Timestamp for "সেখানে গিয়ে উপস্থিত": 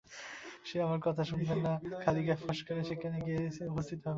2.89-3.99